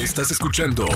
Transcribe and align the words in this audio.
Estás 0.00 0.30
escuchando 0.30 0.86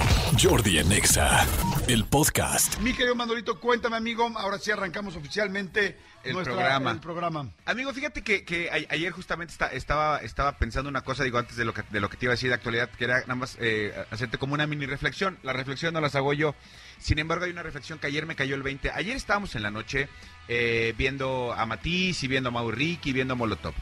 Jordi 0.41 0.79
en 0.79 0.91
Exa, 0.91 1.47
el 1.89 2.05
podcast. 2.07 2.79
Mi 2.81 2.95
querido 2.95 3.15
Manolito, 3.15 3.61
cuéntame, 3.61 3.97
amigo. 3.97 4.33
Ahora 4.37 4.59
sí 4.59 4.71
arrancamos 4.71 5.15
oficialmente 5.17 5.99
El 6.23 6.33
nuestra- 6.33 6.55
programa. 6.55 6.91
el 6.93 7.01
programa. 7.01 7.51
Amigo, 7.67 7.93
fíjate 7.93 8.23
que, 8.23 8.45
que 8.45 8.71
a- 8.71 8.93
ayer 8.95 9.13
justamente 9.13 9.53
esta- 9.53 9.69
estaba, 9.73 10.19
estaba 10.19 10.57
pensando 10.57 10.89
una 10.89 11.03
cosa, 11.03 11.23
digo, 11.23 11.39
antes 11.39 11.57
de 11.57 11.65
lo 11.67 11.75
que, 11.75 11.83
de 11.91 12.01
lo 12.01 12.09
que 12.09 12.17
te 12.17 12.25
iba 12.27 12.33
a 12.33 12.37
decir 12.37 12.49
de 12.49 12.55
actualidad, 12.55 12.89
que 12.91 13.05
era 13.05 13.21
nada 13.23 13.35
más 13.35 13.59
eh, 13.61 13.93
hacerte 14.11 14.39
como 14.39 14.55
una 14.55 14.67
mini 14.67 14.87
reflexión. 14.87 15.39
La 15.43 15.53
reflexión 15.53 15.93
no 15.93 16.01
las 16.01 16.15
hago 16.15 16.33
yo. 16.33 16.55
Sin 16.99 17.19
embargo, 17.19 17.45
hay 17.45 17.51
una 17.51 17.63
reflexión 17.63 17.99
que 17.99 18.07
ayer 18.07 18.25
me 18.25 18.37
cayó 18.37 18.55
el 18.55 18.63
20. 18.63 18.91
Ayer 18.91 19.17
estábamos 19.17 19.55
en 19.55 19.63
la 19.65 19.71
noche 19.71 20.09
eh, 20.49 20.95
viendo 20.97 21.53
a 21.53 21.67
Matiz 21.67 22.23
y 22.23 22.29
viendo 22.29 22.49
a 22.49 22.53
Mauric 22.53 23.05
y 23.07 23.13
viendo 23.13 23.35
a 23.35 23.37
Molotov. 23.37 23.75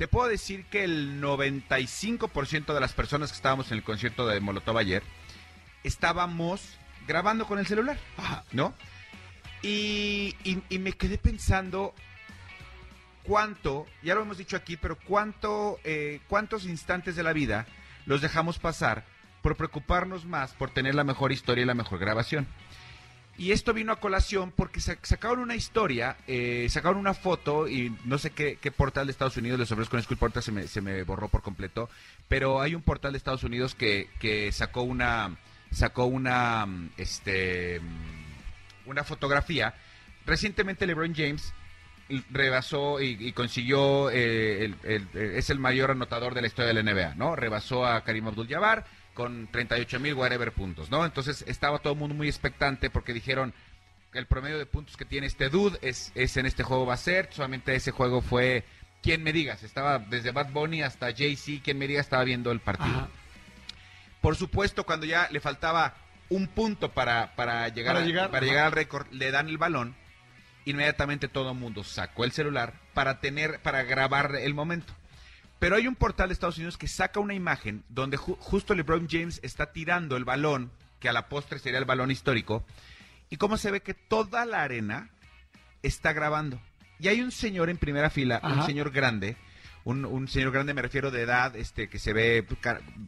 Te 0.00 0.08
puedo 0.08 0.28
decir 0.30 0.64
que 0.64 0.82
el 0.82 1.20
95% 1.20 2.72
de 2.72 2.80
las 2.80 2.94
personas 2.94 3.30
que 3.32 3.36
estábamos 3.36 3.70
en 3.70 3.76
el 3.76 3.84
concierto 3.84 4.26
de 4.26 4.40
Molotov 4.40 4.78
ayer 4.78 5.02
estábamos 5.84 6.78
grabando 7.06 7.46
con 7.46 7.58
el 7.58 7.66
celular. 7.66 7.98
¿no? 8.50 8.72
Y, 9.60 10.34
y- 10.42 10.62
y 10.70 10.78
me 10.78 10.92
quedé 10.92 11.18
pensando 11.18 11.94
cuánto, 13.24 13.84
ya 14.02 14.14
lo 14.14 14.22
hemos 14.22 14.38
dicho 14.38 14.56
aquí, 14.56 14.78
pero 14.78 14.96
cuánto, 14.98 15.78
eh, 15.84 16.20
cuántos 16.28 16.64
instantes 16.64 17.14
de 17.14 17.22
la 17.22 17.34
vida 17.34 17.66
los 18.06 18.22
dejamos 18.22 18.58
pasar 18.58 19.04
por 19.42 19.54
preocuparnos 19.56 20.24
más 20.24 20.52
por 20.54 20.70
tener 20.70 20.94
la 20.94 21.04
mejor 21.04 21.30
historia 21.30 21.60
y 21.64 21.66
la 21.66 21.74
mejor 21.74 21.98
grabación. 21.98 22.46
Y 23.38 23.52
esto 23.52 23.72
vino 23.72 23.92
a 23.92 24.00
colación 24.00 24.52
porque 24.54 24.80
sa- 24.80 24.98
sacaron 25.02 25.38
una 25.38 25.54
historia, 25.54 26.16
eh, 26.26 26.66
sacaron 26.68 26.98
una 26.98 27.14
foto 27.14 27.68
y 27.68 27.96
no 28.04 28.18
sé 28.18 28.30
qué, 28.30 28.58
portal 28.70 29.06
de 29.06 29.12
Estados 29.12 29.36
Unidos, 29.38 29.58
les 29.58 29.72
ofrezco 29.72 29.98
School 30.02 30.18
Portal, 30.18 30.42
se 30.42 30.52
me, 30.52 30.66
se 30.68 30.82
me 30.82 31.02
borró 31.04 31.28
por 31.28 31.40
completo, 31.42 31.88
pero 32.28 32.60
hay 32.60 32.74
un 32.74 32.82
portal 32.82 33.12
de 33.12 33.18
Estados 33.18 33.42
Unidos 33.42 33.74
que, 33.74 34.10
que 34.18 34.52
sacó 34.52 34.82
una, 34.82 35.36
sacó 35.70 36.04
una, 36.04 36.66
este, 36.98 37.80
una 38.84 39.04
fotografía. 39.04 39.74
Recientemente 40.26 40.86
LeBron 40.86 41.14
James 41.14 41.54
rebasó 42.30 43.00
y, 43.00 43.32
consiguió, 43.32 44.10
eh, 44.10 44.64
el- 44.82 45.08
es 45.14 45.48
el 45.48 45.58
mayor 45.58 45.92
anotador 45.92 46.34
de 46.34 46.40
la 46.42 46.46
historia 46.48 46.68
de 46.74 46.74
la 46.74 46.80
NBA, 46.92 47.14
¿no? 47.14 47.36
Rebasó 47.36 47.86
a 47.86 48.02
Karim 48.04 48.26
Abdul-Jabbar 48.26 48.84
con 49.14 49.48
38 49.50 50.00
mil 50.00 50.14
whatever 50.14 50.52
puntos, 50.52 50.90
¿no? 50.90 51.04
Entonces 51.04 51.44
estaba 51.46 51.78
todo 51.78 51.92
el 51.94 51.98
mundo 51.98 52.14
muy 52.14 52.28
expectante 52.28 52.90
porque 52.90 53.12
dijeron 53.12 53.52
que 54.12 54.18
el 54.18 54.26
promedio 54.26 54.58
de 54.58 54.66
puntos 54.66 54.96
que 54.96 55.04
tiene 55.04 55.26
este 55.26 55.48
dude 55.48 55.78
es, 55.82 56.12
es 56.14 56.36
en 56.36 56.46
este 56.46 56.62
juego 56.62 56.86
va 56.86 56.94
a 56.94 56.98
ser, 56.98 57.28
solamente 57.32 57.74
ese 57.74 57.90
juego 57.90 58.22
fue, 58.22 58.64
quien 59.02 59.22
me 59.22 59.32
digas, 59.32 59.62
estaba 59.62 59.98
desde 59.98 60.30
Bad 60.32 60.50
Bunny 60.52 60.82
hasta 60.82 61.14
Jay-Z, 61.14 61.62
quien 61.62 61.78
me 61.78 61.86
diga 61.86 62.00
estaba 62.00 62.24
viendo 62.24 62.50
el 62.52 62.60
partido. 62.60 62.88
Ajá. 62.98 63.08
Por 64.20 64.36
supuesto, 64.36 64.84
cuando 64.84 65.06
ya 65.06 65.28
le 65.30 65.40
faltaba 65.40 65.94
un 66.28 66.46
punto 66.48 66.90
para, 66.92 67.34
para, 67.36 67.68
llegar, 67.68 67.94
Para 67.94 68.04
a- 68.04 68.08
llegar, 68.08 68.30
para 68.30 68.46
llegar 68.46 68.66
al 68.66 68.72
récord, 68.72 69.06
le 69.10 69.30
dan 69.30 69.48
el 69.48 69.58
balón, 69.58 69.94
inmediatamente 70.64 71.28
todo 71.28 71.52
el 71.52 71.58
mundo 71.58 71.84
sacó 71.84 72.24
el 72.24 72.32
celular 72.32 72.74
para 72.94 73.20
tener, 73.20 73.60
para 73.62 73.82
grabar 73.84 74.34
el 74.36 74.54
momento. 74.54 74.92
Pero 75.60 75.76
hay 75.76 75.86
un 75.86 75.94
portal 75.94 76.28
de 76.28 76.32
Estados 76.32 76.56
Unidos 76.56 76.76
que 76.76 76.88
saca 76.88 77.20
una 77.20 77.34
imagen 77.34 77.84
donde 77.88 78.18
ju- 78.18 78.36
justo 78.40 78.74
LeBron 78.74 79.06
James 79.08 79.38
está 79.44 79.72
tirando 79.72 80.16
el 80.16 80.24
balón, 80.24 80.72
que 80.98 81.08
a 81.08 81.12
la 81.12 81.28
postre 81.28 81.58
sería 81.60 81.78
el 81.78 81.84
balón 81.84 82.10
histórico, 82.10 82.64
y 83.28 83.36
cómo 83.36 83.56
se 83.56 83.70
ve 83.70 83.80
que 83.82 83.94
toda 83.94 84.44
la 84.46 84.62
arena 84.62 85.10
está 85.82 86.12
grabando. 86.12 86.60
Y 86.98 87.06
hay 87.08 87.20
un 87.20 87.30
señor 87.30 87.70
en 87.70 87.76
primera 87.78 88.10
fila, 88.10 88.40
un 88.42 88.66
señor 88.66 88.90
grande, 88.90 89.36
un, 89.84 90.04
un 90.04 90.28
señor 90.28 90.50
grande 90.50 90.74
me 90.74 90.82
refiero 90.82 91.10
de 91.10 91.22
edad, 91.22 91.54
este 91.56 91.88
que 91.88 91.98
se 91.98 92.12
ve 92.12 92.44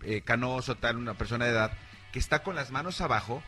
eh, 0.05 0.21
canoso, 0.23 0.77
tal, 0.77 0.97
una 0.97 1.15
persona 1.15 1.45
de 1.47 1.51
edad, 1.51 1.73
que 2.13 2.19
está 2.19 2.43
con 2.43 2.55
las 2.55 2.71
manos 2.71 3.01
abajo, 3.01 3.43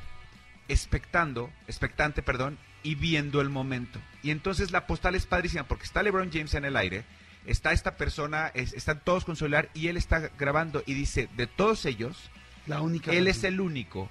expectando, 0.68 1.50
expectante, 1.66 2.22
perdón, 2.22 2.58
y 2.82 2.94
viendo 2.94 3.40
el 3.40 3.48
momento. 3.50 4.00
Y 4.22 4.30
entonces 4.30 4.70
la 4.70 4.86
postal 4.86 5.14
es 5.14 5.26
padrísima 5.26 5.64
porque 5.64 5.84
está 5.84 6.02
LeBron 6.02 6.30
James 6.32 6.54
en 6.54 6.64
el 6.64 6.76
aire, 6.76 7.04
está 7.46 7.72
esta 7.72 7.96
persona, 7.96 8.48
es- 8.54 8.72
están 8.72 9.00
todos 9.04 9.24
con 9.24 9.36
celular 9.36 9.68
y 9.74 9.88
él 9.88 9.96
está 9.96 10.30
grabando 10.38 10.82
y 10.86 10.94
dice, 10.94 11.28
de 11.36 11.46
todos 11.46 11.84
ellos, 11.86 12.30
La 12.66 12.80
única. 12.80 13.12
él 13.12 13.26
es 13.26 13.44
el 13.44 13.60
único 13.60 14.08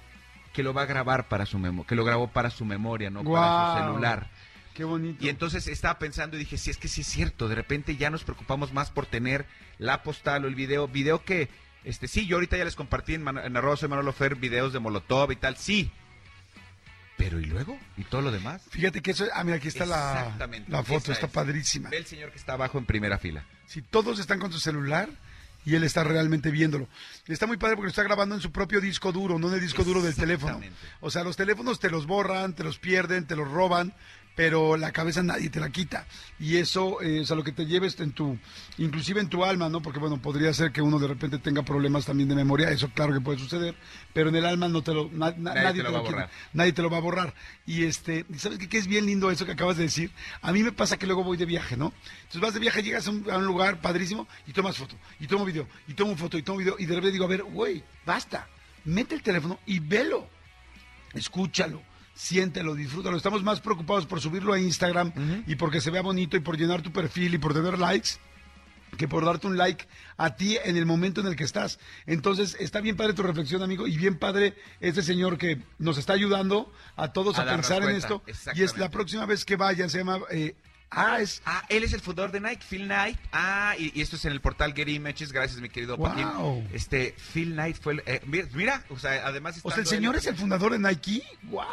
que 0.52 0.62
lo 0.62 0.72
va 0.72 0.82
a 0.82 0.86
grabar 0.86 1.28
para 1.28 1.46
su 1.46 1.58
memoria, 1.58 1.86
que 1.88 1.94
lo 1.96 2.04
grabó 2.04 2.28
para 2.28 2.50
su 2.50 2.64
memoria, 2.64 3.10
no 3.10 3.24
para 3.24 3.74
su 3.74 3.80
celular. 3.86 4.30
Qué 4.72 4.84
bonito. 4.84 5.24
Y 5.24 5.28
entonces 5.28 5.66
estaba 5.68 5.98
pensando 5.98 6.36
y 6.36 6.40
dije, 6.40 6.58
sí, 6.58 6.70
es 6.70 6.78
que 6.78 6.88
sí 6.88 7.00
es 7.02 7.06
cierto, 7.06 7.48
de 7.48 7.54
repente 7.54 7.96
ya 7.96 8.10
nos 8.10 8.24
preocupamos 8.24 8.72
más 8.72 8.90
por 8.90 9.06
tener 9.06 9.46
la 9.78 10.02
postal 10.02 10.44
o 10.44 10.48
el 10.48 10.54
video, 10.54 10.88
video 10.88 11.24
que, 11.24 11.48
este, 11.84 12.08
sí, 12.08 12.26
yo 12.26 12.36
ahorita 12.36 12.56
ya 12.56 12.64
les 12.64 12.74
compartí 12.76 13.14
en, 13.14 13.22
Man- 13.22 13.38
en 13.38 13.76
soy 13.76 13.88
Manolo 13.88 14.12
Fer 14.12 14.34
videos 14.36 14.72
de 14.72 14.78
Molotov 14.80 15.30
y 15.32 15.36
tal, 15.36 15.56
sí, 15.56 15.90
pero 17.16 17.40
¿y 17.40 17.44
luego? 17.44 17.78
¿Y 17.96 18.04
todo 18.04 18.22
lo 18.22 18.32
demás? 18.32 18.62
Fíjate 18.70 19.00
que 19.00 19.12
eso. 19.12 19.26
Ah, 19.34 19.44
mira, 19.44 19.56
aquí 19.56 19.68
está 19.68 19.86
la, 19.86 20.36
la 20.68 20.82
foto, 20.82 21.12
está 21.12 21.26
es. 21.26 21.32
padrísima. 21.32 21.90
Ve 21.90 21.98
el 21.98 22.06
señor 22.06 22.30
que 22.30 22.38
está 22.38 22.54
abajo 22.54 22.78
en 22.78 22.86
primera 22.86 23.18
fila. 23.18 23.44
Si 23.66 23.82
todos 23.82 24.18
están 24.18 24.38
con 24.38 24.52
su 24.52 24.58
celular 24.58 25.08
y 25.64 25.74
él 25.74 25.84
está 25.84 26.04
realmente 26.04 26.50
viéndolo. 26.50 26.88
Está 27.26 27.46
muy 27.46 27.56
padre 27.56 27.76
porque 27.76 27.86
lo 27.86 27.90
está 27.90 28.02
grabando 28.02 28.34
en 28.34 28.40
su 28.40 28.52
propio 28.52 28.80
disco 28.80 29.12
duro, 29.12 29.38
no 29.38 29.48
en 29.48 29.54
el 29.54 29.60
disco 29.60 29.82
duro 29.84 30.02
del 30.02 30.14
teléfono. 30.14 30.60
O 31.00 31.10
sea, 31.10 31.24
los 31.24 31.36
teléfonos 31.36 31.80
te 31.80 31.90
los 31.90 32.06
borran, 32.06 32.54
te 32.54 32.64
los 32.64 32.78
pierden, 32.78 33.26
te 33.26 33.36
los 33.36 33.50
roban, 33.50 33.94
pero 34.34 34.76
la 34.76 34.90
cabeza 34.90 35.22
nadie 35.22 35.48
te 35.48 35.60
la 35.60 35.70
quita. 35.70 36.06
Y 36.40 36.56
eso, 36.56 37.00
eh, 37.02 37.20
o 37.20 37.24
sea, 37.24 37.36
lo 37.36 37.44
que 37.44 37.52
te 37.52 37.66
lleves 37.66 37.98
en 38.00 38.12
tu, 38.12 38.36
inclusive 38.78 39.20
en 39.20 39.28
tu 39.28 39.44
alma, 39.44 39.68
¿no? 39.68 39.80
Porque 39.80 39.98
bueno, 40.00 40.20
podría 40.20 40.52
ser 40.52 40.72
que 40.72 40.82
uno 40.82 40.98
de 40.98 41.06
repente 41.06 41.38
tenga 41.38 41.62
problemas 41.62 42.04
también 42.06 42.28
de 42.28 42.34
memoria, 42.34 42.70
eso 42.70 42.88
claro 42.90 43.12
que 43.12 43.20
puede 43.20 43.38
suceder, 43.38 43.76
pero 44.12 44.30
en 44.30 44.36
el 44.36 44.44
alma 44.44 44.68
no 44.68 44.82
te 44.82 44.92
lo, 44.92 45.08
na- 45.12 45.34
na- 45.36 45.54
nadie, 45.54 45.82
te 45.82 45.88
lo, 45.88 45.92
va 45.92 45.98
a 45.98 46.02
quita. 46.02 46.12
borrar. 46.12 46.30
Nadie 46.52 46.72
te 46.72 46.82
lo 46.82 46.90
va 46.90 46.96
a 46.96 47.00
borrar. 47.00 47.34
Y 47.66 47.84
este, 47.84 48.26
¿y 48.28 48.38
¿sabes 48.38 48.58
qué, 48.58 48.68
qué 48.68 48.78
es 48.78 48.86
bien 48.88 49.06
lindo 49.06 49.30
eso 49.30 49.46
que 49.46 49.52
acabas 49.52 49.76
de 49.76 49.84
decir? 49.84 50.10
A 50.42 50.50
mí 50.52 50.62
me 50.64 50.72
pasa 50.72 50.96
que 50.98 51.06
luego 51.06 51.22
voy 51.22 51.36
de 51.36 51.46
viaje, 51.46 51.76
¿no? 51.76 51.92
Entonces 52.22 52.40
vas 52.40 52.54
de 52.54 52.60
viaje, 52.60 52.82
llegas 52.82 53.06
a 53.06 53.10
un, 53.10 53.30
a 53.30 53.38
un 53.38 53.46
lugar 53.46 53.80
padrísimo 53.80 54.26
y 54.46 54.52
tomas 54.52 54.76
foto, 54.76 54.96
y 55.20 55.26
tomo 55.28 55.44
video, 55.44 55.68
y 55.86 55.94
tomo 55.94 56.16
foto, 56.16 56.36
y 56.38 56.42
tomo 56.42 56.58
video, 56.58 56.74
y 56.78 56.86
de 56.86 56.94
repente 56.96 57.12
digo, 57.12 57.24
a 57.26 57.28
ver, 57.28 57.44
güey, 57.44 57.84
basta, 58.04 58.48
mete 58.84 59.14
el 59.14 59.22
teléfono 59.22 59.60
y 59.66 59.78
velo, 59.78 60.28
escúchalo. 61.14 61.80
Siéntelo, 62.14 62.74
disfrútalo. 62.74 63.16
Estamos 63.16 63.42
más 63.42 63.60
preocupados 63.60 64.06
por 64.06 64.20
subirlo 64.20 64.52
a 64.52 64.60
Instagram 64.60 65.12
y 65.46 65.56
porque 65.56 65.80
se 65.80 65.90
vea 65.90 66.02
bonito 66.02 66.36
y 66.36 66.40
por 66.40 66.56
llenar 66.56 66.82
tu 66.82 66.92
perfil 66.92 67.34
y 67.34 67.38
por 67.38 67.54
tener 67.54 67.78
likes 67.78 68.10
que 68.96 69.08
por 69.08 69.24
darte 69.24 69.46
un 69.48 69.56
like 69.56 69.86
a 70.16 70.36
ti 70.36 70.56
en 70.64 70.76
el 70.76 70.86
momento 70.86 71.20
en 71.20 71.26
el 71.26 71.36
que 71.36 71.44
estás. 71.44 71.78
Entonces, 72.06 72.56
está 72.60 72.80
bien 72.80 72.96
padre 72.96 73.12
tu 73.12 73.22
reflexión, 73.22 73.62
amigo, 73.62 73.88
y 73.88 73.96
bien 73.96 74.18
padre 74.18 74.54
este 74.80 75.02
señor 75.02 75.36
que 75.38 75.60
nos 75.78 75.98
está 75.98 76.12
ayudando 76.12 76.72
a 76.96 77.12
todos 77.12 77.38
A 77.38 77.44
pensar 77.44 77.82
en 77.82 77.96
esto. 77.96 78.22
Y 78.54 78.62
es 78.62 78.76
la 78.78 78.90
próxima 78.90 79.26
vez 79.26 79.44
que 79.44 79.56
vayan, 79.56 79.90
se 79.90 79.98
llama... 79.98 80.20
eh, 80.30 80.54
ah, 80.90 81.18
es... 81.20 81.42
Ah, 81.44 81.64
él 81.68 81.82
es 81.84 81.92
el 81.92 82.00
fundador 82.00 82.30
de 82.32 82.40
Nike, 82.40 82.64
Phil 82.68 82.84
Knight. 82.84 83.18
Ah, 83.32 83.74
y, 83.78 83.92
y 83.98 84.02
esto 84.02 84.16
es 84.16 84.24
en 84.24 84.32
el 84.32 84.40
portal 84.40 84.74
Getty 84.74 84.94
Images, 84.94 85.32
gracias 85.32 85.60
mi 85.60 85.68
querido 85.68 85.96
Wow. 85.96 86.08
Paquín. 86.08 86.68
Este, 86.72 87.14
Phil 87.32 87.52
Knight 87.52 87.76
fue 87.80 87.94
el... 87.94 88.02
eh, 88.06 88.20
mira, 88.26 88.46
mira, 88.54 88.84
o 88.90 88.98
sea, 88.98 89.26
además... 89.26 89.60
O 89.62 89.70
sea, 89.70 89.80
el 89.80 89.86
señor 89.86 90.14
él- 90.14 90.20
es 90.20 90.26
el 90.26 90.36
fundador 90.36 90.72
de 90.72 90.78
Nike. 90.78 91.22
¡Wow! 91.44 91.64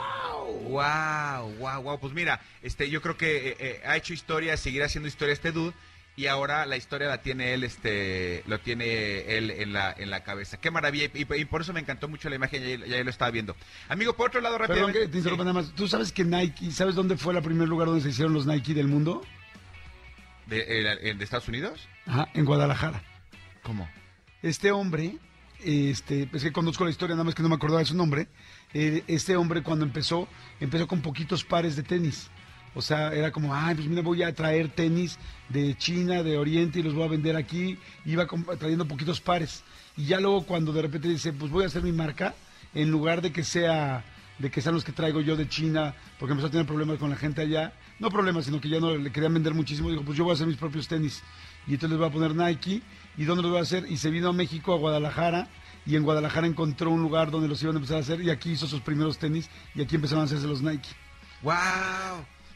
Wow, 0.70 1.56
wow, 1.60 1.82
wow. 1.82 2.00
Pues 2.00 2.14
mira, 2.14 2.40
este, 2.62 2.90
yo 2.90 3.02
creo 3.02 3.18
que 3.18 3.50
eh, 3.50 3.56
eh, 3.60 3.82
ha 3.86 3.98
hecho 3.98 4.14
historia, 4.14 4.56
seguirá 4.58 4.86
haciendo 4.86 5.08
historia 5.08 5.34
este 5.34 5.52
dude. 5.52 5.74
Y 6.18 6.28
ahora 6.28 6.66
la 6.66 6.76
historia 6.78 7.08
la 7.08 7.22
tiene 7.22 7.54
él, 7.54 7.64
este, 7.64 8.44
lo 8.46 8.60
tiene 8.60 9.38
él 9.38 9.50
en 9.50 9.72
la, 9.74 9.96
en 9.98 10.10
la 10.10 10.24
cabeza. 10.24 10.58
Qué 10.60 10.70
maravilla. 10.70 11.06
Y, 11.14 11.26
y 11.36 11.46
por 11.46 11.62
eso 11.62 11.72
me 11.74 11.80
encantó 11.80 12.10
mucho 12.10 12.30
la 12.30 12.36
imagen, 12.36 12.62
ya, 12.64 12.86
ya 12.86 13.04
lo 13.04 13.10
estaba 13.10 13.32
viendo. 13.32 13.56
Amigo, 13.88 14.14
por 14.14 14.28
otro 14.28 14.42
lado, 14.42 14.58
Perdón 14.58 14.70
rápidamente. 14.78 15.00
que 15.02 15.08
te 15.08 15.18
interrumpa 15.20 15.46
nada 15.46 15.54
más. 15.54 15.74
¿Tú 15.74 15.88
sabes 15.88 16.12
que 16.12 16.26
Nike, 16.26 16.70
¿sabes 16.72 16.96
dónde 16.96 17.16
fue 17.18 17.34
el 17.34 17.42
primer 17.42 17.68
lugar 17.70 17.88
donde 17.88 18.04
se 18.04 18.10
hicieron 18.10 18.34
los 18.34 18.46
Nike 18.46 18.74
del 18.74 18.88
mundo? 18.88 19.24
¿De, 20.48 20.66
eh, 20.68 21.14
de 21.16 21.24
Estados 21.24 21.48
Unidos? 21.48 21.88
Ajá, 22.06 22.28
en 22.34 22.44
Guadalajara. 22.46 23.02
¿Cómo? 23.64 23.90
Este 24.42 24.72
hombre, 24.72 25.16
este, 25.64 26.30
es 26.34 26.44
que 26.44 26.52
conozco 26.52 26.84
la 26.84 26.90
historia, 26.92 27.16
nada 27.16 27.24
más 27.24 27.36
que 27.36 27.42
no 27.44 27.48
me 27.50 27.56
acordaba 27.56 27.80
de 27.80 27.86
su 27.86 27.96
nombre. 27.96 28.28
Eh, 28.74 29.04
este 29.08 29.38
hombre 29.38 29.64
cuando 29.64 29.86
empezó, 29.86 30.28
empezó 30.60 30.88
con 30.88 31.02
poquitos 31.02 31.46
pares 31.46 31.76
de 31.78 31.84
tenis. 31.84 32.30
O 32.74 32.82
sea, 32.82 33.14
era 33.14 33.32
como, 33.32 33.54
ay, 33.54 33.76
pues 33.76 33.88
mira, 33.88 34.02
voy 34.02 34.24
a 34.24 34.34
traer 34.34 34.70
tenis 34.70 35.20
de 35.50 35.76
China, 35.78 36.24
de 36.24 36.38
Oriente 36.38 36.80
y 36.80 36.84
los 36.84 36.94
voy 36.94 37.04
a 37.04 37.08
vender 37.08 37.36
aquí. 37.36 37.78
Iba 38.06 38.28
trayendo 38.58 38.88
poquitos 38.88 39.20
pares. 39.20 39.64
Y 39.98 40.06
ya 40.06 40.20
luego 40.20 40.46
cuando 40.46 40.72
de 40.72 40.82
repente 40.82 41.10
dice, 41.10 41.34
pues 41.34 41.52
voy 41.52 41.64
a 41.64 41.68
hacer 41.68 41.84
mi 41.84 41.92
marca, 41.92 42.34
en 42.74 42.90
lugar 42.90 43.22
de 43.22 43.34
que 43.34 43.44
sea, 43.44 44.06
de 44.40 44.50
que 44.50 44.62
sean 44.62 44.76
los 44.76 44.86
que 44.86 44.94
traigo 44.94 45.20
yo 45.20 45.36
de 45.36 45.50
China, 45.50 45.94
porque 46.18 46.32
empezó 46.32 46.48
a 46.48 46.52
tener 46.52 46.66
problemas 46.66 46.98
con 46.98 47.10
la 47.10 47.18
gente 47.18 47.42
allá. 47.42 47.74
No 48.00 48.10
problemas, 48.10 48.46
sino 48.46 48.62
que 48.62 48.70
ya 48.70 48.80
no 48.80 48.96
le 48.96 49.12
querían 49.12 49.34
vender 49.34 49.54
muchísimo. 49.54 49.90
Dijo, 49.90 50.04
pues 50.04 50.18
yo 50.18 50.24
voy 50.24 50.32
a 50.32 50.36
hacer 50.36 50.48
mis 50.48 50.58
propios 50.58 50.88
tenis. 50.88 51.22
Y 51.68 51.74
entonces 51.74 51.92
les 51.92 52.00
voy 52.00 52.08
a 52.08 52.12
poner 52.12 52.36
Nike. 52.36 52.82
¿Y 53.18 53.26
dónde 53.26 53.44
los 53.44 53.52
voy 53.52 53.60
a 53.60 53.64
hacer? 53.64 53.86
Y 53.92 53.98
se 53.98 54.10
vino 54.10 54.30
a 54.30 54.34
México, 54.34 54.74
a 54.74 54.78
Guadalajara. 54.78 55.50
Y 55.86 55.96
en 55.96 56.04
Guadalajara 56.04 56.48
encontró 56.48 56.90
un 56.90 57.02
lugar 57.02 57.32
donde 57.32 57.48
los 57.48 57.62
iban 57.62 57.76
a 57.76 57.80
empezar 57.80 57.98
a 57.98 58.00
hacer. 58.00 58.22
Y 58.22 58.30
aquí 58.30 58.52
hizo 58.52 58.66
sus 58.66 58.82
primeros 58.82 59.18
tenis. 59.18 59.50
Y 59.76 59.82
aquí 59.82 59.96
empezaron 59.96 60.22
a 60.22 60.26
hacerse 60.26 60.48
los 60.48 60.62
Nike. 60.62 60.90
¡Wow! 61.44 61.54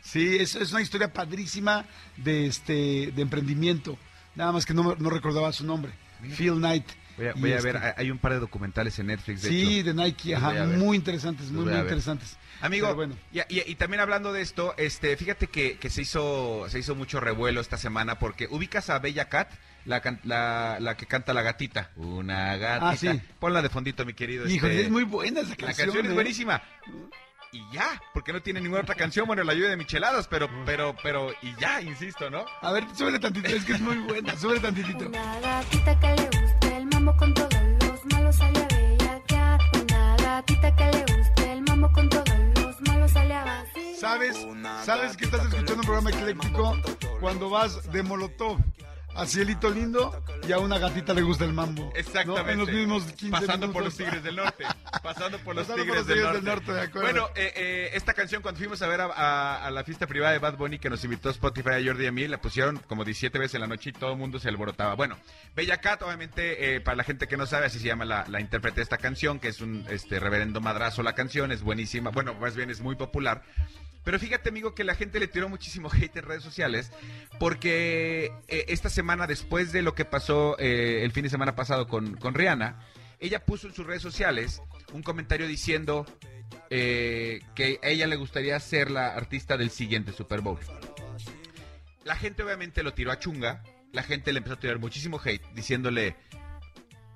Sí, 0.06 0.38
es, 0.40 0.56
es 0.56 0.72
una 0.72 0.82
historia 0.82 1.12
padrísima 1.12 1.86
de 2.16 2.46
este 2.48 3.12
de 3.12 3.22
emprendimiento. 3.22 3.98
Nada 4.36 4.52
más 4.52 4.66
que 4.66 4.74
no, 4.74 4.96
no 5.00 5.10
recordaba 5.10 5.52
su 5.52 5.66
nombre. 5.66 5.92
Phil 6.38 6.54
Knight. 6.54 6.86
Voy 7.18 7.28
a, 7.28 7.34
voy 7.34 7.52
a 7.54 7.58
este- 7.58 7.72
ver, 7.72 7.78
hay- 7.84 7.94
hay 7.98 8.12
un 8.12 8.18
par 8.20 8.34
de 8.34 8.40
documentales 8.40 9.00
en 9.00 9.08
Netflix, 9.08 9.42
de 9.42 9.50
Sí, 9.50 9.80
hecho. 9.80 9.88
de 9.88 10.04
Nike, 10.04 10.36
ajá, 10.36 10.66
muy 10.66 10.98
interesantes, 10.98 11.50
muy, 11.50 11.66
muy 11.66 11.80
interesantes. 11.80 12.38
Amigo, 12.62 12.94
bueno. 12.94 13.16
y, 13.32 13.40
y- 13.40 13.64
y 13.66 13.76
también 13.76 14.02
hablando 14.02 14.34
de 14.34 14.42
esto, 14.42 14.74
este, 14.78 15.16
fíjate 15.16 15.48
que, 15.48 15.78
que 15.78 15.90
se 15.90 16.02
hizo 16.02 16.66
se 16.70 16.80
hizo 16.80 16.94
mucho 16.94 17.20
revuelo 17.22 17.62
esta 17.62 17.78
semana 17.78 18.20
porque 18.20 18.48
ubicas 18.52 18.90
a 18.90 19.00
Bella 19.00 19.30
Cat, 19.30 19.50
la, 19.86 20.02
la, 20.24 20.78
la 20.82 20.98
que 20.98 21.06
canta 21.06 21.34
la 21.34 21.42
gatita. 21.42 21.92
Una 21.96 22.58
gatita. 22.58 22.90
Ah, 22.90 22.96
sí. 22.98 23.22
Ponla 23.40 23.62
de 23.62 23.70
fondito, 23.70 24.06
mi 24.06 24.14
querido. 24.14 24.48
Híjole, 24.48 24.74
este, 24.74 24.86
es 24.86 24.92
muy 24.92 25.04
buena 25.04 25.40
esa 25.42 25.50
La 25.52 25.56
canción. 25.56 25.88
canción 25.88 26.06
es 26.06 26.12
¿eh? 26.12 26.16
buenísima. 26.16 26.62
Y 27.56 27.64
ya, 27.72 28.02
porque 28.14 28.34
no 28.34 28.42
tiene 28.42 28.60
ninguna 28.60 28.82
otra 28.82 28.96
canción, 28.96 29.26
bueno, 29.28 29.42
la 29.46 29.54
lluvia 29.54 29.70
de 29.70 29.78
micheladas, 29.78 30.28
pero, 30.28 30.50
pero, 30.66 30.94
pero, 31.02 31.32
y 31.42 31.56
ya, 31.56 31.80
insisto, 31.80 32.30
¿no? 32.30 32.44
A 32.60 32.74
ver, 32.74 32.84
súbele 32.94 33.18
tantito, 33.18 33.48
es 33.48 33.64
que 33.64 33.72
es 33.72 33.80
muy 33.80 33.96
buena, 34.00 34.36
súbele 34.36 34.60
tantitito. 34.60 35.06
Una 35.06 35.40
gatita 35.40 35.98
que 36.02 36.08
le 36.08 36.26
guste 36.26 36.76
el 36.76 36.86
mambo 36.88 37.16
con 37.16 37.34
todos 37.34 37.54
los 37.54 38.06
malos 38.12 38.36
sale 38.36 38.60
a 38.60 38.68
bellaquear. 38.68 39.62
Una 39.82 40.18
gatita 40.18 40.76
que 40.76 40.84
le 40.84 41.16
guste 41.16 41.54
el 41.54 41.62
mambo 41.62 41.92
con 41.94 42.10
todos 42.10 42.30
los 42.60 42.82
malos 42.82 43.12
sale 43.12 43.34
a 43.34 43.46
vacilar. 43.46 43.96
¿Sabes? 44.02 44.48
¿Sabes 44.84 45.16
que 45.16 45.24
estás 45.24 45.46
escuchando 45.46 45.76
un 45.76 45.82
programa 45.82 46.10
ecléctico 46.10 46.78
cuando 47.22 47.50
vas 47.50 47.90
de 47.90 48.04
Molotov 48.04 48.60
a 49.16 49.26
Cielito 49.26 49.70
Lindo 49.70 50.22
y 50.48 50.52
a 50.52 50.60
una 50.60 50.78
gatita 50.80 51.14
le 51.14 51.22
gusta 51.22 51.46
el 51.46 51.54
mambo? 51.54 51.92
Exactamente. 51.96 52.44
¿no? 52.44 52.50
En 52.52 52.60
los 52.60 52.70
mismos 52.70 53.04
15 53.14 53.32
Pasando 53.32 53.72
por 53.72 53.84
los. 53.84 53.96
Tigres 53.98 54.24
del 54.24 54.36
Norte. 54.36 54.64
Pasando 55.04 55.38
por 55.40 55.56
los, 55.56 55.66
Pasando 55.68 55.84
tigres, 55.84 55.88
por 55.88 55.98
los 55.98 56.08
del, 56.08 56.18
Tigres 56.18 56.44
norte. 56.44 56.46
del 56.46 56.46
Norte, 56.46 56.74
de 56.74 56.82
acuerdo. 56.82 57.08
Bueno, 57.10 57.30
eh, 57.36 57.54
eh, 57.56 57.90
esta 57.94 58.14
canción 58.14 58.42
cuando 58.42 58.60
fuimos 58.60 58.82
a 58.82 58.88
ver 58.88 59.02
a, 59.02 59.06
a- 59.06 59.66
a 59.66 59.72
la 59.72 59.84
fiesta 59.84 60.08
privada 60.08 60.34
de 60.34 60.40
Bad 60.40 60.58
Bunny 60.58 60.80
que 60.80 60.90
nos 60.90 61.04
invitó 61.04 61.30
Spotify 61.30 61.70
a 61.70 61.84
Jordi 61.86 62.04
y 62.04 62.08
a 62.08 62.12
mí, 62.12 62.28
la 62.28 62.40
pusieron 62.40 62.78
como 62.88 63.04
17 63.06 63.38
veces 63.40 63.56
en 63.56 63.62
la 63.62 63.68
noche 63.68 63.90
y 63.90 63.94
todo 63.94 64.12
el 64.12 64.18
mundo 64.18 64.40
se 64.40 64.50
alborotaba. 64.50 64.94
Bueno, 64.96 65.18
Bella 65.56 65.78
Cat, 65.82 66.02
obviamente, 66.04 66.76
eh, 66.76 66.82
para 66.82 66.96
la 66.98 67.04
gente 67.04 67.28
que 67.28 67.38
no 67.38 67.46
sabe, 67.46 67.66
así 67.68 67.80
se 67.80 67.88
llama 67.88 68.06
la, 68.06 68.26
la 68.28 68.40
intérprete 68.42 68.78
de 68.78 68.84
esta 68.84 68.98
canción, 68.98 69.40
que 69.40 69.48
es 69.48 69.62
un 69.62 69.86
este 69.90 70.20
reverendo 70.20 70.62
madrazo 70.62 71.04
la 71.04 71.14
canción, 71.16 71.52
es 71.52 71.62
buenísima. 71.64 72.12
Bueno, 72.12 72.34
más 72.36 72.56
bien 72.56 72.70
es 72.70 72.82
muy 72.82 72.96
popular. 72.96 73.44
Pero 74.04 74.20
fíjate, 74.20 74.50
amigo, 74.50 74.76
que 74.76 74.84
la 74.84 74.94
gente 74.94 75.20
le 75.20 75.28
tiró 75.28 75.50
muchísimo 75.50 75.90
hate 75.92 76.18
en 76.18 76.26
redes 76.26 76.44
sociales 76.44 76.92
porque 77.40 78.32
esta 78.48 78.90
semana, 78.90 79.28
después 79.28 79.72
de 79.72 79.82
lo 79.82 79.96
que 79.96 80.06
pasó 80.06 80.35
eh, 80.60 81.04
el 81.04 81.12
fin 81.12 81.24
de 81.24 81.30
semana 81.30 81.56
pasado 81.56 81.88
con, 81.88 82.16
con 82.16 82.34
Rihanna, 82.34 82.80
ella 83.20 83.46
puso 83.46 83.68
en 83.68 83.74
sus 83.74 83.86
redes 83.86 84.02
sociales 84.02 84.62
un 84.94 85.02
comentario 85.02 85.48
diciendo 85.48 86.06
eh, 86.70 87.42
que 87.56 87.80
a 87.84 87.88
ella 87.88 88.08
le 88.08 88.16
gustaría 88.16 88.60
ser 88.60 88.92
la 88.92 89.08
artista 89.08 89.58
del 89.58 89.70
siguiente 89.70 90.12
Super 90.12 90.42
Bowl. 90.42 90.60
La 92.04 92.16
gente 92.16 92.44
obviamente 92.44 92.84
lo 92.84 92.94
tiró 92.94 93.12
a 93.12 93.20
chunga, 93.20 93.64
la 93.92 94.04
gente 94.04 94.32
le 94.32 94.40
empezó 94.40 94.56
a 94.56 94.60
tirar 94.60 94.80
muchísimo 94.80 95.20
hate 95.24 95.46
diciéndole, 95.54 96.16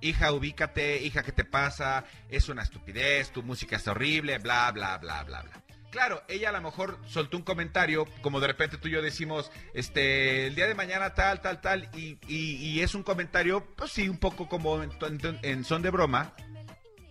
hija, 0.01 0.31
ubícate, 0.31 1.01
hija, 1.01 1.23
¿qué 1.23 1.31
te 1.31 1.45
pasa? 1.45 2.05
Es 2.29 2.49
una 2.49 2.63
estupidez, 2.63 3.31
tu 3.31 3.43
música 3.43 3.75
es 3.75 3.87
horrible, 3.87 4.37
bla, 4.39 4.71
bla, 4.71 4.97
bla, 4.97 5.23
bla, 5.23 5.43
bla. 5.43 5.63
Claro, 5.91 6.21
ella 6.27 6.49
a 6.49 6.51
lo 6.51 6.61
mejor 6.61 6.99
soltó 7.07 7.35
un 7.37 7.43
comentario, 7.43 8.05
como 8.21 8.39
de 8.39 8.45
repente 8.47 8.77
tú 8.77 8.87
y 8.87 8.91
yo 8.91 9.01
decimos, 9.01 9.51
este, 9.73 10.45
el 10.45 10.53
día 10.53 10.67
de 10.67 10.75
mañana 10.75 11.15
tal, 11.15 11.41
tal, 11.41 11.61
tal, 11.61 11.89
y, 11.95 12.19
y- 12.27 12.79
es 12.81 12.93
un 12.93 13.01
comentario, 13.01 13.65
pues 13.75 13.91
sí, 13.91 14.07
un 14.07 14.17
poco 14.19 14.47
como 14.47 14.81
en 14.83 15.63
son 15.65 15.81
de 15.81 15.89
broma, 15.89 16.33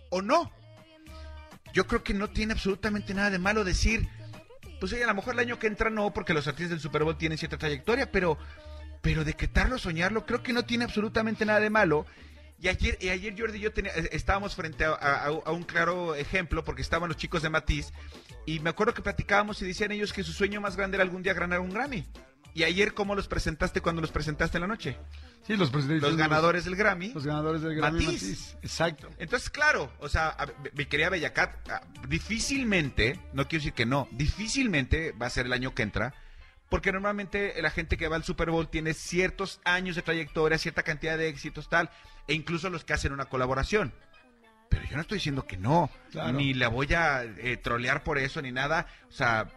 o 0.09 0.21
no. 0.21 0.51
Yo 1.73 1.87
creo 1.87 2.03
que 2.03 2.13
no 2.13 2.29
tiene 2.29 2.53
absolutamente 2.53 3.13
nada 3.13 3.29
de 3.29 3.37
malo 3.37 3.63
decir, 3.65 4.07
pues 4.79 4.93
oye, 4.93 5.03
a 5.03 5.07
lo 5.07 5.13
mejor 5.15 5.33
el 5.33 5.39
año 5.41 5.59
que 5.59 5.67
entra 5.67 5.89
no, 5.89 6.13
porque 6.13 6.33
los 6.33 6.47
artistas 6.47 6.69
del 6.71 6.79
Super 6.79 7.03
Bowl 7.03 7.17
tienen 7.17 7.37
cierta 7.37 7.57
trayectoria, 7.57 8.09
pero, 8.11 8.37
pero 9.01 9.25
decretarlo, 9.25 9.77
soñarlo, 9.77 10.25
creo 10.25 10.41
que 10.41 10.53
no 10.53 10.63
tiene 10.63 10.85
absolutamente 10.85 11.45
nada 11.45 11.59
de 11.59 11.69
malo. 11.69 12.05
Y 12.61 12.67
ayer, 12.67 12.97
y 12.99 13.09
ayer 13.09 13.35
Jordi 13.39 13.57
y 13.57 13.61
yo 13.61 13.71
tenía- 13.71 13.93
eh, 13.95 14.09
estábamos 14.11 14.53
frente 14.55 14.83
a, 14.85 14.89
a- 14.91 15.25
a 15.27 15.51
un 15.51 15.63
claro 15.63 16.13
ejemplo, 16.15 16.63
porque 16.65 16.81
estaban 16.81 17.07
los 17.07 17.17
chicos 17.17 17.41
de 17.41 17.49
Matiz, 17.49 17.93
y 18.45 18.59
me 18.59 18.69
acuerdo 18.69 18.93
que 18.93 19.01
platicábamos 19.01 19.61
y 19.61 19.65
decían 19.65 19.91
ellos 19.91 20.11
que 20.11 20.23
su 20.23 20.33
sueño 20.33 20.59
más 20.59 20.75
grande 20.75 20.97
era 20.97 21.03
algún 21.03 21.23
día 21.23 21.33
ganar 21.33 21.59
un 21.61 21.69
Grammy. 21.69 22.05
Y 22.55 22.63
ayer, 22.63 22.93
¿cómo 22.95 23.13
los 23.15 23.27
presentaste 23.27 23.79
cuando 23.79 24.01
los 24.01 24.11
presentaste 24.11 24.57
en 24.57 24.61
la 24.61 24.67
noche? 24.67 24.97
Sí, 25.45 25.55
los. 25.55 25.71
Los 25.71 26.17
ganadores 26.17 26.65
del 26.65 26.75
Grammy. 26.75 27.13
Los 27.13 27.25
ganadores 27.25 27.61
del 27.61 27.75
Grammy 27.75 28.03
Matiz. 28.03 28.21
Matiz. 28.23 28.57
Exacto. 28.63 29.07
Entonces, 29.19 29.49
claro, 29.51 29.93
o 29.99 30.09
sea, 30.09 30.29
a- 30.29 30.47
mi 30.73 30.85
querida 30.85 31.09
Bellacat, 31.09 31.69
ah, 31.69 31.81
difícilmente, 32.07 33.19
no 33.33 33.47
quiero 33.47 33.61
decir 33.61 33.73
que 33.73 33.85
no, 33.85 34.07
difícilmente 34.11 35.11
va 35.11 35.27
a 35.27 35.29
ser 35.29 35.45
el 35.45 35.53
año 35.53 35.73
que 35.75 35.83
entra, 35.83 36.13
porque 36.69 36.91
normalmente 36.91 37.59
la 37.61 37.71
gente 37.71 37.97
que 37.97 38.07
va 38.07 38.15
al 38.15 38.23
Super 38.23 38.51
Bowl 38.51 38.69
tiene 38.69 38.93
ciertos 38.93 39.59
años 39.63 39.95
de 39.95 40.01
trayectoria, 40.03 40.57
cierta 40.57 40.83
cantidad 40.83 41.17
de 41.17 41.27
éxitos, 41.27 41.67
tal, 41.69 41.89
e 42.27 42.33
incluso 42.33 42.69
los 42.69 42.85
que 42.85 42.93
hacen 42.93 43.11
una 43.11 43.25
colaboración. 43.25 43.93
Pero 44.69 44.83
yo 44.85 44.95
no 44.95 45.01
estoy 45.01 45.17
diciendo 45.17 45.47
que 45.47 45.57
no, 45.57 45.89
Claro. 46.11 46.33
ni 46.33 46.53
la 46.53 46.67
voy 46.67 46.93
a 46.93 47.23
eh, 47.23 47.57
trolear 47.57 48.03
por 48.03 48.19
eso, 48.19 48.39
ni 48.41 48.51
nada. 48.51 48.85
O 49.07 49.11
sea, 49.11 49.47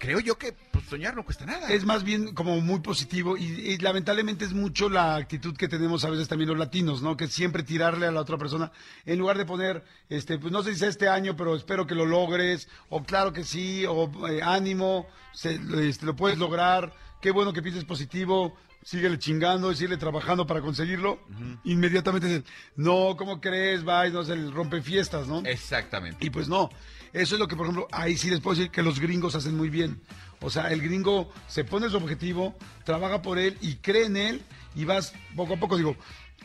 creo 0.00 0.18
yo 0.18 0.38
que 0.38 0.54
pues, 0.72 0.86
soñar 0.86 1.14
no 1.14 1.24
cuesta 1.24 1.44
nada. 1.44 1.68
Es 1.68 1.84
más 1.84 2.02
bien 2.02 2.34
como 2.34 2.58
muy 2.60 2.80
positivo 2.80 3.36
y, 3.36 3.76
lamentablemente 3.78 4.46
es 4.46 4.52
mucho 4.54 4.88
la 4.88 5.14
actitud 5.14 5.54
que 5.56 5.68
tenemos 5.68 6.04
a 6.04 6.10
veces 6.10 6.26
también 6.26 6.48
los 6.48 6.58
latinos, 6.58 7.02
¿no? 7.02 7.16
Que 7.18 7.28
siempre 7.28 7.62
tirarle 7.62 8.06
a 8.06 8.10
la 8.10 8.22
otra 8.22 8.38
persona 8.38 8.72
en 9.04 9.18
lugar 9.18 9.36
de 9.36 9.44
poner, 9.44 9.84
este, 10.08 10.38
pues 10.38 10.52
no 10.52 10.62
sé 10.62 10.72
si 10.72 10.80
sea 10.80 10.88
este 10.88 11.08
año, 11.08 11.36
pero 11.36 11.54
espero 11.54 11.86
que 11.86 11.94
lo 11.94 12.06
logres, 12.06 12.66
o 12.88 13.04
claro 13.04 13.32
que 13.32 13.44
sí, 13.44 13.84
o 13.86 14.10
eh, 14.26 14.40
ánimo, 14.42 15.06
se- 15.34 15.60
este, 15.82 16.06
lo 16.06 16.16
puedes 16.16 16.38
lograr, 16.38 16.92
qué 17.20 17.30
bueno 17.30 17.52
que 17.52 17.60
pienses 17.62 17.84
positivo, 17.84 18.56
síguele 18.82 19.18
chingando, 19.18 19.74
síguele 19.74 19.96
trabajando 19.96 20.46
para 20.46 20.60
conseguirlo. 20.60 21.20
Inmediatamente 21.64 22.26
dicen, 22.26 22.44
no, 22.76 23.16
¿cómo 23.16 23.40
crees? 23.40 23.86
Va, 23.86 24.06
y 24.06 24.12
no 24.12 24.24
sé, 24.24 24.34
el 24.34 24.52
rompefiestas, 24.52 25.26
¿no? 25.26 25.42
Exactamente. 25.44 26.24
Y 26.24 26.30
pues 26.30 26.48
no, 26.48 26.70
eso 27.12 27.34
es 27.34 27.40
lo 27.40 27.48
que, 27.48 27.56
por 27.56 27.66
ejemplo, 27.66 27.88
ahí 27.92 28.16
sí 28.16 28.30
les 28.30 28.40
puedo 28.40 28.56
decir 28.56 28.70
que 28.70 28.82
los 28.82 29.00
gringos 29.00 29.34
hacen 29.34 29.56
muy 29.56 29.68
bien. 29.68 30.00
O 30.40 30.50
sea, 30.50 30.72
el 30.72 30.80
gringo 30.80 31.30
se 31.48 31.64
pone 31.64 31.90
su 31.90 31.96
objetivo, 31.96 32.54
trabaja 32.84 33.20
por 33.20 33.38
él 33.38 33.58
y 33.60 33.76
cree 33.76 34.06
en 34.06 34.16
él 34.16 34.42
y 34.74 34.84
vas 34.84 35.12
poco 35.36 35.54
a 35.54 35.56
poco. 35.58 35.76
Digo, 35.76 35.96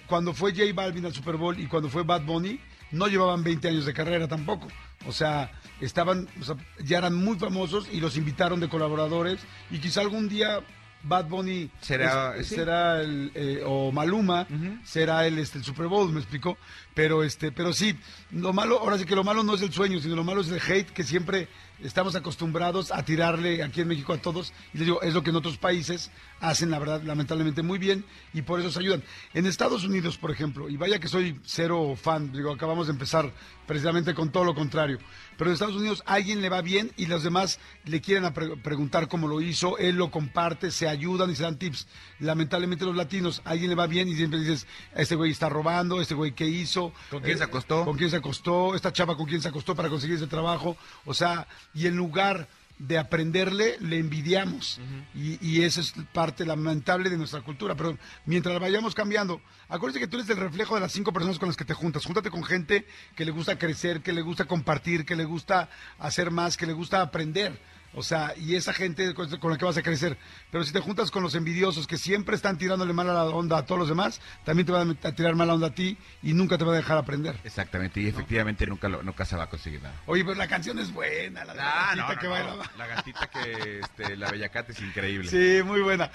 cuando 0.07 0.33
fue 0.33 0.51
J 0.51 0.65
Balvin 0.73 1.05
al 1.05 1.13
Super 1.13 1.37
Bowl 1.37 1.59
y 1.59 1.67
cuando 1.67 1.89
fue 1.89 2.03
Bad 2.03 2.23
Bunny, 2.25 2.59
no 2.91 3.07
llevaban 3.07 3.43
20 3.43 3.69
años 3.69 3.85
de 3.85 3.93
carrera 3.93 4.27
tampoco. 4.27 4.67
O 5.07 5.11
sea, 5.11 5.51
estaban, 5.79 6.27
o 6.41 6.43
sea, 6.43 6.55
ya 6.83 6.97
eran 6.97 7.15
muy 7.15 7.37
famosos 7.37 7.87
y 7.91 8.01
los 8.01 8.17
invitaron 8.17 8.59
de 8.59 8.69
colaboradores 8.69 9.39
y 9.71 9.79
quizá 9.79 10.01
algún 10.01 10.27
día 10.27 10.61
Bad 11.07 11.27
Bunny 11.27 11.69
Será- 11.81 12.35
es- 12.35 12.47
sí. 12.47 12.55
será 12.55 13.01
el, 13.01 13.31
eh, 13.35 13.61
o 13.65 13.91
Maluma 13.91 14.47
será 14.83 15.25
el 15.27 15.37
este 15.39 15.57
el 15.59 15.63
Super 15.63 15.87
Bowl, 15.87 16.11
me 16.11 16.19
explicó. 16.19 16.57
Pero 16.93 17.23
este, 17.23 17.51
pero 17.51 17.73
sí, 17.73 17.93
lo 18.31 18.53
malo, 18.53 18.79
ahora 18.79 18.97
sí 18.97 19.03
que 19.05 19.15
lo 19.17 19.23
malo 19.25 19.43
no 19.43 19.55
es 19.55 19.61
el 19.61 19.73
sueño, 19.73 19.99
sino 19.99 20.15
lo 20.15 20.23
malo 20.23 20.39
es 20.41 20.47
el 20.49 20.61
hate 20.61 20.89
que 20.91 21.03
siempre 21.03 21.49
estamos 21.83 22.15
acostumbrados 22.15 22.89
a 22.93 23.03
tirarle 23.03 23.61
aquí 23.63 23.81
en 23.81 23.89
México 23.89 24.13
a 24.13 24.17
todos. 24.17 24.53
Y 24.73 24.77
les 24.77 24.87
digo, 24.87 25.01
es 25.01 25.13
lo 25.13 25.21
que 25.21 25.31
en 25.31 25.35
otros 25.35 25.57
países 25.57 26.09
hacen, 26.39 26.71
la 26.71 26.79
verdad, 26.79 27.01
lamentablemente 27.03 27.63
muy 27.63 27.79
bien 27.79 28.05
y 28.33 28.43
por 28.43 28.61
eso 28.61 28.71
se 28.71 28.79
ayudan. 28.79 29.03
En 29.33 29.45
Estados 29.45 29.83
Unidos, 29.83 30.17
por 30.17 30.31
ejemplo, 30.31 30.69
y 30.69 30.77
vaya 30.77 30.97
que 30.99 31.09
soy 31.09 31.37
cero 31.43 31.97
fan, 32.01 32.31
digo, 32.31 32.53
acabamos 32.53 32.87
de 32.87 32.93
empezar 32.93 33.29
precisamente 33.67 34.13
con 34.13 34.31
todo 34.31 34.45
lo 34.45 34.55
contrario. 34.55 34.97
Pero 35.37 35.49
en 35.49 35.53
Estados 35.53 35.75
Unidos 35.75 36.01
a 36.05 36.13
alguien 36.15 36.41
le 36.41 36.49
va 36.49 36.61
bien 36.61 36.91
y 36.97 37.07
los 37.07 37.23
demás 37.23 37.59
le 37.83 38.01
quieren 38.01 38.31
pre- 38.33 38.55
preguntar 38.57 39.07
cómo 39.07 39.27
lo 39.27 39.41
hizo, 39.41 39.77
él 39.77 39.95
lo 39.95 40.11
comparte, 40.11 40.71
se 40.71 40.87
ayudan 40.87 41.29
y 41.31 41.35
se 41.35 41.43
dan 41.43 41.57
tips. 41.57 41.87
Lamentablemente 42.19 42.85
los 42.85 42.95
latinos, 42.95 43.41
a 43.45 43.51
alguien 43.51 43.69
le 43.69 43.75
va 43.75 43.87
bien 43.87 44.07
y 44.07 44.15
siempre 44.15 44.39
dices, 44.39 44.65
este 44.95 45.15
güey 45.15 45.31
está 45.31 45.49
robando, 45.49 46.01
este 46.01 46.15
güey 46.15 46.31
qué 46.31 46.45
hizo. 46.47 46.93
¿Con 47.09 47.21
quién 47.21 47.35
Eh, 47.35 47.37
se 47.37 47.43
acostó? 47.43 47.85
¿Con 47.85 47.97
quién 47.97 48.09
se 48.09 48.15
acostó? 48.17 48.75
Esta 48.75 48.93
chava 48.93 49.17
con 49.17 49.25
quién 49.25 49.41
se 49.41 49.49
acostó 49.49 49.75
para 49.75 49.89
conseguir 49.89 50.15
ese 50.17 50.27
trabajo. 50.27 50.77
O 51.05 51.13
sea, 51.13 51.47
y 51.73 51.87
en 51.87 51.95
lugar 51.95 52.47
de 52.77 52.97
aprenderle, 52.97 53.77
le 53.79 53.99
envidiamos. 53.99 54.79
y, 55.13 55.37
y 55.45 55.63
eso 55.63 55.81
es 55.81 55.93
parte 56.13 56.45
lamentable 56.45 57.09
de 57.09 57.17
nuestra 57.17 57.41
cultura. 57.41 57.75
Pero 57.75 57.97
mientras 58.25 58.53
la 58.53 58.59
vayamos 58.59 58.93
cambiando, 58.93 59.41
acuérdate 59.69 59.99
que 59.99 60.07
tú 60.07 60.17
eres 60.17 60.29
el 60.29 60.37
reflejo 60.37 60.75
de 60.75 60.81
las 60.81 60.91
cinco 60.91 61.13
personas 61.13 61.39
con 61.39 61.47
las 61.47 61.57
que 61.57 61.65
te 61.65 61.73
juntas. 61.73 62.05
Júntate 62.05 62.29
con 62.29 62.43
gente 62.43 62.85
que 63.15 63.25
le 63.25 63.31
gusta 63.31 63.57
crecer, 63.57 64.01
que 64.01 64.13
le 64.13 64.21
gusta 64.21 64.45
compartir, 64.45 65.05
que 65.05 65.15
le 65.15 65.25
gusta 65.25 65.69
hacer 65.99 66.31
más, 66.31 66.57
que 66.57 66.65
le 66.65 66.73
gusta 66.73 67.01
aprender. 67.01 67.59
O 67.95 68.03
sea, 68.03 68.33
y 68.37 68.55
esa 68.55 68.73
gente 68.73 69.13
con 69.13 69.51
la 69.51 69.57
que 69.57 69.65
vas 69.65 69.77
a 69.77 69.81
crecer. 69.81 70.17
Pero 70.51 70.63
si 70.63 70.71
te 70.73 70.79
juntas 70.79 71.11
con 71.11 71.23
los 71.23 71.33
envidiosos 71.35 71.87
que 71.87 71.97
siempre 71.97 72.35
están 72.35 72.57
tirándole 72.57 72.93
mal 72.93 73.09
a 73.09 73.13
la 73.13 73.23
onda 73.25 73.57
a 73.57 73.65
todos 73.65 73.79
los 73.79 73.89
demás, 73.89 74.21
también 74.43 74.65
te 74.65 74.71
van 74.71 74.97
a 75.03 75.11
tirar 75.13 75.35
mala 75.35 75.53
onda 75.53 75.67
a 75.67 75.73
ti 75.73 75.97
y 76.21 76.33
nunca 76.33 76.57
te 76.57 76.65
va 76.65 76.73
a 76.73 76.75
dejar 76.75 76.97
aprender. 76.97 77.39
Exactamente, 77.43 78.01
y 78.01 78.07
efectivamente 78.07 78.65
nunca, 78.67 78.89
lo, 78.89 79.01
nunca 79.03 79.25
se 79.25 79.35
va 79.35 79.43
a 79.43 79.49
conseguir 79.49 79.81
nada. 79.81 79.95
Oye, 80.05 80.23
pero 80.23 80.35
la 80.35 80.47
canción 80.47 80.77
es 80.79 80.91
buena, 80.91 81.45
la 81.45 81.53
de 81.53 81.57
la 81.59 81.65
Ah, 81.65 81.95
gatita 81.95 82.05
no, 82.07 82.13
no, 82.13 82.19
que 82.19 82.25
no. 82.27 82.31
bailaba. 82.33 82.71
La 82.77 82.87
gatita 82.87 83.29
que 83.29 83.79
este, 83.79 84.17
la 84.17 84.29
Bellacate 84.31 84.71
es 84.73 84.79
increíble. 84.81 85.29
Sí, 85.29 85.63
muy 85.63 85.81
buena. 85.81 86.11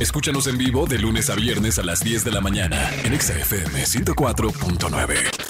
Escúchanos 0.00 0.46
en 0.46 0.58
vivo 0.58 0.86
de 0.86 0.98
lunes 0.98 1.28
a 1.30 1.34
viernes 1.34 1.78
a 1.78 1.82
las 1.82 2.00
10 2.00 2.24
de 2.24 2.32
la 2.32 2.40
mañana 2.40 2.90
en 3.04 3.12
Exa 3.12 3.34
FM 3.38 3.84
104.9. 3.84 5.47